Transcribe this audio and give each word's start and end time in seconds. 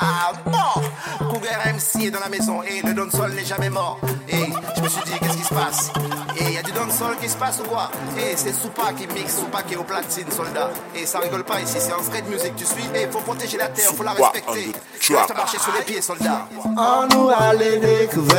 Ah 0.00 0.32
bon 0.44 1.28
Cougar 1.30 1.60
MC 1.74 2.06
est 2.06 2.10
dans 2.10 2.20
la 2.20 2.28
maison 2.28 2.62
et 2.62 2.86
le 2.86 2.92
dancehall 2.94 3.32
n'est 3.32 3.44
jamais 3.44 3.70
mort. 3.70 3.98
Et 4.28 4.52
je 4.76 4.82
me 4.82 4.88
suis 4.88 5.02
dit, 5.04 5.12
qu'est-ce 5.20 5.36
qui 5.36 5.44
se 5.44 5.54
passe? 5.54 5.90
Et 6.36 6.44
il 6.44 6.52
y 6.52 6.58
a 6.58 6.62
du 6.62 6.72
dancehall 6.72 7.16
qui 7.20 7.28
se 7.28 7.36
passe 7.36 7.60
ou 7.60 7.68
quoi? 7.68 7.90
Et 8.18 8.36
c'est 8.36 8.52
Soupa 8.52 8.92
qui 8.92 9.06
mixe, 9.06 9.36
Soupa 9.36 9.62
qui 9.62 9.74
est 9.74 9.76
au 9.76 9.84
platine, 9.84 10.30
soldat. 10.30 10.70
Et 10.94 11.06
ça 11.06 11.18
rigole 11.20 11.44
pas 11.44 11.60
ici, 11.60 11.76
c'est 11.78 11.92
un 11.92 12.02
street 12.02 12.24
music, 12.28 12.54
tu 12.56 12.64
suis? 12.64 12.84
Et 12.94 13.06
faut 13.10 13.20
protéger 13.20 13.56
la 13.58 13.68
terre, 13.68 13.90
faut 13.96 14.02
la 14.02 14.12
respecter. 14.12 14.72
Tu 15.00 15.16
as 15.16 15.26
marcher 15.34 15.58
sur 15.58 15.72
les 15.72 15.82
pieds, 15.82 16.02
soldat. 16.02 16.46
On 16.76 17.06
nous 17.14 17.30
allait 17.30 17.78
découvrir 17.78 18.38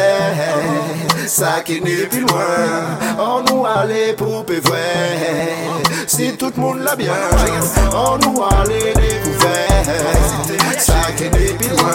ça 1.27 1.61
qui 1.61 1.81
n'est 1.81 2.07
plus 2.07 2.21
loin. 2.21 2.97
On 3.17 3.41
nous 3.41 3.65
allait 3.65 4.13
poupée 4.13 4.59
vrai. 4.59 5.55
Si 6.07 6.35
tout 6.37 6.51
le 6.55 6.61
monde 6.61 6.79
l'a 6.79 6.95
bien, 6.95 7.13
on 7.93 8.17
nous 8.17 8.43
allait 8.43 8.93
découvrir 10.47 10.81
ça 10.81 11.11
qui 11.15 11.23
n'est 11.23 11.53
plus 11.53 11.69
loin. 11.69 11.94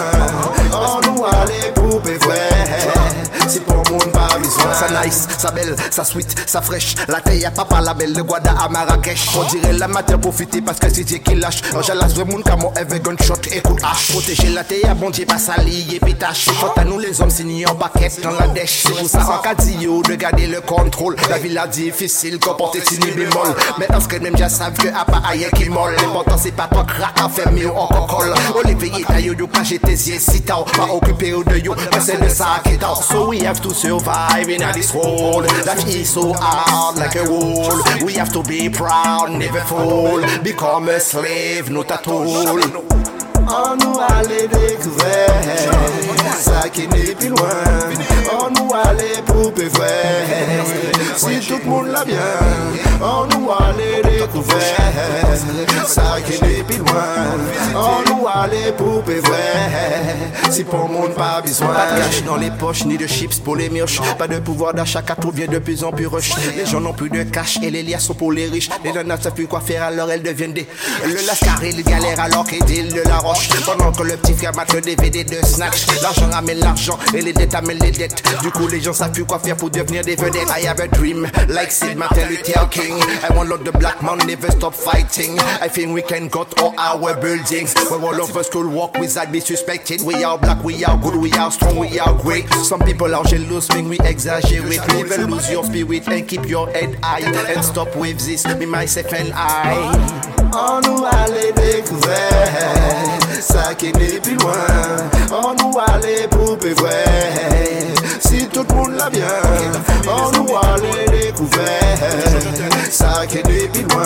nice, 5.11 5.27
sa 5.37 5.51
bel, 5.51 5.75
sa 5.91 6.03
sweet, 6.03 6.35
sa 6.47 6.61
fresh. 6.61 6.95
La 7.07 7.21
tey 7.21 7.45
a 7.45 7.51
papa 7.51 7.81
la 7.81 7.93
bel, 7.93 8.13
le 8.13 8.23
gwada 8.23 8.51
a 8.59 8.69
Marrakesh 8.69 9.27
On 9.37 9.43
dire 9.49 9.73
la 9.73 9.87
mater 9.87 10.17
profite 10.19 10.61
paske 10.63 10.89
si 10.93 11.03
diye 11.03 11.19
ki 11.19 11.35
lache 11.35 11.63
An 11.75 11.83
jalas 11.83 12.15
vwe 12.15 12.25
moun 12.29 12.43
ka 12.43 12.55
moun 12.57 12.73
eve 12.79 12.99
gunshot 13.03 13.49
e 13.51 13.61
kou 13.61 13.77
hache. 13.83 14.11
Proteje 14.13 14.49
la 14.53 14.63
tey 14.67 14.83
a 14.87 14.95
bondye 14.95 15.25
pa 15.25 15.37
sali 15.41 15.83
ye 15.91 15.99
pitache 15.99 16.53
Fote 16.59 16.85
nou 16.87 16.99
les 17.01 17.21
om 17.23 17.31
sinye 17.31 17.65
an 17.69 17.77
paket 17.79 18.19
nan 18.23 18.37
la 18.39 18.47
desh 18.55 18.85
Se 18.85 18.93
pou 18.95 19.09
sa 19.11 19.23
an 19.35 19.41
ka 19.45 19.53
di 19.59 19.77
yo 19.83 20.01
de 20.07 20.17
gade 20.19 20.47
le 20.51 20.61
kontrol 20.67 21.17
La 21.29 21.39
villa 21.41 21.67
difisil 21.67 22.39
komporte 22.39 22.83
ti 22.87 22.99
ni 23.01 23.11
bemol 23.17 23.53
Men 23.79 23.95
anskre 23.97 24.21
nem 24.23 24.37
ja 24.39 24.49
sav 24.51 24.77
ke 24.79 24.91
a 24.93 25.05
pa 25.07 25.23
aye 25.31 25.51
ki 25.57 25.69
mol 25.73 25.95
L'important 25.99 26.39
se 26.41 26.53
pa 26.55 26.69
pa 26.71 26.85
krak 26.87 27.21
a 27.25 27.27
ferme 27.29 27.65
yo 27.65 27.75
an 27.75 27.91
kokol 27.95 28.35
O 28.55 28.65
le 28.67 28.75
veye 28.79 29.03
ta 29.07 29.19
yo 29.19 29.35
yo 29.37 29.49
ka 29.51 29.65
jete 29.67 29.95
zye 29.95 30.19
sita 30.21 30.61
ou 30.61 30.69
Pa 30.71 30.87
okupe 30.93 31.33
yo 31.33 31.43
de 31.43 31.59
yo, 31.65 31.75
mese 31.91 32.15
de 32.21 32.29
sa 32.31 32.55
akita 32.59 32.93
ou 32.93 33.03
So 33.03 33.27
we 33.29 33.41
have 33.43 33.61
to 33.61 33.73
survive 33.75 34.47
in 34.49 34.63
a 34.63 34.71
this 34.73 34.93
world 34.93 35.00
Life 35.65 35.87
is 35.87 36.13
so 36.13 36.33
hard 36.33 36.97
like 36.97 37.15
a 37.15 37.23
wall. 37.29 37.81
We 38.03 38.13
have 38.13 38.31
to 38.33 38.43
be 38.43 38.69
proud, 38.69 39.31
never 39.31 39.61
fall. 39.61 40.21
Become 40.43 40.89
a 40.89 40.99
slave, 40.99 41.69
not 41.69 41.91
at 41.91 42.07
all. 42.07 42.59
On 43.47 43.75
nous 43.75 43.99
allait 43.99 44.47
découvrir 44.47 45.27
ça 46.39 46.69
qui 46.69 46.87
n'est 46.87 47.15
plus 47.15 47.29
loin. 47.29 47.39
On 48.31 48.49
nous 48.51 48.71
allait 48.73 49.21
poupée 49.25 49.67
vrai. 49.67 50.63
Si 51.15 51.39
tout 51.47 51.59
le 51.63 51.69
monde 51.69 51.87
l'a 51.87 52.05
bien, 52.05 52.17
on 53.01 53.25
nous 53.27 53.49
allait 53.51 54.01
découvrir 54.03 54.61
ça 55.85 56.21
qui 56.25 56.41
n'est 56.43 56.63
plus 56.63 56.77
loin. 56.77 57.37
On 58.41 58.47
nous 58.47 58.53
allait 58.53 58.71
poupée 58.71 59.19
vrai. 59.19 60.31
Si 60.49 60.63
pour 60.63 60.89
monde 60.89 61.13
pas 61.13 61.41
besoin. 61.41 61.67
Pas 61.67 61.91
de 61.91 61.97
cash 62.01 62.23
dans 62.23 62.37
les 62.37 62.49
poches, 62.49 62.85
ni 62.85 62.97
de 62.97 63.05
chips 63.05 63.39
pour 63.39 63.55
les 63.55 63.69
mioches. 63.69 64.01
Pas 64.17 64.27
de 64.27 64.39
pouvoir 64.39 64.73
d'achat, 64.73 65.01
car 65.01 65.15
tout 65.15 65.31
vient 65.31 65.47
de 65.47 65.59
plus 65.59 65.83
en 65.83 65.91
plus 65.91 66.07
rush. 66.07 66.31
Les 66.57 66.65
gens 66.65 66.81
n'ont 66.81 66.93
plus 66.93 67.09
de 67.09 67.23
cash 67.23 67.59
et 67.61 67.69
les 67.69 67.83
liens 67.83 67.99
sont 67.99 68.15
pour 68.15 68.31
les 68.31 68.47
riches. 68.47 68.69
Les 68.83 68.91
nanas 68.91 69.17
ne 69.17 69.21
savent 69.21 69.33
plus 69.33 69.47
quoi 69.47 69.61
faire, 69.61 69.83
alors 69.83 70.11
elles 70.11 70.23
deviennent 70.23 70.53
des. 70.53 70.67
Le 71.05 71.25
lascar, 71.27 71.63
il 71.63 71.83
galère 71.83 72.19
alors 72.19 72.45
qu'il 72.45 72.59
de 72.61 73.07
la 73.07 73.19
roche. 73.19 73.49
Pendant 73.65 73.91
que 73.91 74.03
le 74.03 74.17
petit 74.17 74.33
frère 74.33 74.55
mate 74.55 74.73
le 74.73 74.81
DVD 74.81 75.23
de 75.23 75.45
Snatch. 75.45 75.85
L'argent 76.01 76.29
amène 76.33 76.59
l'argent 76.59 76.97
et 77.13 77.21
les 77.21 77.33
dettes 77.33 77.53
amènent 77.55 77.79
les 77.79 77.91
dettes. 77.91 78.23
Du 78.41 78.51
coup, 78.51 78.67
les 78.67 78.81
gens 78.81 78.93
savent 78.93 79.11
plus 79.11 79.25
quoi 79.25 79.39
faire 79.39 79.55
pour 79.55 79.69
devenir 79.69 80.03
des 80.03 80.15
vedettes. 80.15 80.49
I 80.57 80.65
have 80.67 80.79
a 80.79 80.87
dream, 80.87 81.27
like 81.47 81.71
Sid 81.71 81.95
Martin 81.95 82.27
Luther 82.27 82.67
King. 82.69 82.95
I 82.97 83.33
want 83.35 83.49
lot 83.49 83.63
the 83.63 83.71
black 83.77 84.01
man 84.01 84.17
never 84.25 84.51
stop 84.51 84.73
fighting. 84.73 85.37
I 85.61 85.69
think 85.69 85.93
we 85.93 86.01
can 86.01 86.27
cut 86.29 86.59
all 86.59 86.73
our 86.77 87.15
buildings. 87.15 87.73
All 87.91 88.30
could 88.31 88.67
walk 88.67 88.97
without 88.97 89.31
be 89.31 89.39
suspected. 89.39 90.01
We 90.01 90.23
are 90.23 90.37
black, 90.37 90.63
we 90.63 90.83
are 90.85 90.97
good, 90.97 91.15
we 91.15 91.31
are 91.33 91.51
strong, 91.51 91.77
we 91.77 91.99
are 91.99 92.13
great. 92.21 92.47
Some 92.63 92.79
people 92.81 93.13
are 93.13 93.23
jealous, 93.25 93.67
when 93.69 93.89
we 93.89 93.99
exaggerate. 93.99 94.87
Never 94.87 95.27
lose 95.27 95.51
your 95.51 95.63
spirit 95.63 96.07
and 96.07 96.27
keep 96.27 96.47
your 96.47 96.69
head 96.69 96.97
high. 97.03 97.21
And 97.51 97.63
stop 97.63 97.95
with 97.95 98.19
this, 98.19 98.47
me, 98.57 98.65
myself 98.65 99.13
and 99.13 99.31
I. 99.33 100.31
On 100.53 100.81
nous 100.81 101.05
allait 101.05 101.51
découvrir 101.53 102.17
ça 103.39 103.73
qui 103.75 103.91
plus 103.91 104.35
loin. 104.35 104.53
On 105.31 105.53
nous 105.55 105.77
allait 105.87 106.27
poupée 106.27 106.73
vrai. 106.73 107.05
Si 108.19 108.47
tout 108.47 108.65
le 108.69 108.75
monde 108.75 108.95
l'a 108.95 109.09
bien, 109.09 109.27
on 110.07 110.31
nous 110.31 110.55
allait 110.57 111.23
découvrir 111.23 111.69
ça 112.89 113.25
qui 113.27 113.39
plus 113.39 113.83
loin. 113.83 114.03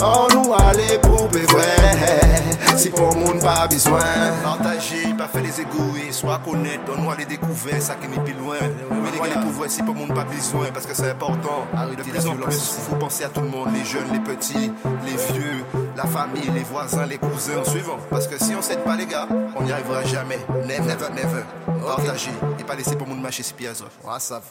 On 0.00 0.34
nous 0.34 0.52
vrai. 0.52 0.91
Si 2.82 2.90
pour 2.90 3.14
le 3.14 3.20
monde 3.20 3.40
pas 3.40 3.68
besoin. 3.68 4.00
Partager, 4.42 5.14
pas 5.16 5.28
faire 5.28 5.44
les 5.44 5.60
égoïstes, 5.60 6.14
soit 6.14 6.40
connaître, 6.44 6.82
on 6.98 7.02
doit 7.04 7.14
les 7.16 7.26
découvrir, 7.26 7.80
ça 7.80 7.94
qui 7.94 8.08
n'est 8.08 8.18
plus 8.24 8.34
loin. 8.34 8.56
Mais 8.90 9.10
les 9.12 9.18
gars, 9.18 9.36
les 9.36 9.40
pouvoirs, 9.40 9.70
si 9.70 9.84
pour 9.84 9.94
le 9.94 10.00
monde 10.00 10.12
pas 10.12 10.24
besoin, 10.24 10.66
parce 10.74 10.86
que 10.86 10.92
c'est 10.92 11.10
important. 11.10 11.64
De 11.96 12.02
plus 12.02 12.26
en 12.26 12.34
plus, 12.34 12.58
faut 12.90 12.96
penser 12.96 13.22
à 13.22 13.28
tout 13.28 13.40
le 13.40 13.46
monde, 13.46 13.68
les 13.72 13.84
jeunes, 13.84 14.10
les 14.12 14.18
petits, 14.18 14.72
les 15.06 15.32
vieux, 15.32 15.64
la 15.96 16.06
famille, 16.06 16.50
les 16.52 16.64
voisins, 16.64 17.06
les 17.06 17.18
cousins, 17.18 17.60
en 17.60 17.70
suivant. 17.70 17.98
Parce 18.10 18.26
que 18.26 18.36
si 18.42 18.52
on 18.56 18.62
s'aide 18.62 18.82
pas, 18.82 18.96
les 18.96 19.06
gars, 19.06 19.28
on 19.54 19.62
n'y 19.62 19.70
arrivera 19.70 20.02
jamais. 20.02 20.40
Never, 20.66 20.80
never, 20.80 21.08
never. 21.14 21.44
Partager 21.86 22.32
et 22.58 22.64
pas 22.64 22.74
laisser 22.74 22.96
pour 22.96 23.06
le 23.06 23.14
monde 23.14 23.22
mâcher. 23.22 23.44
Ouais, 23.60 24.18
ça. 24.18 24.42